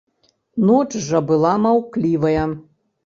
Ноч 0.69 0.91
жа 1.07 1.21
была 1.33 1.53
маўклівая. 1.69 2.47